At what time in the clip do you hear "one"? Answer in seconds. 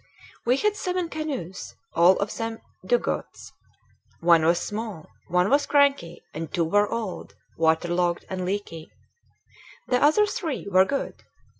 4.19-4.43, 5.27-5.51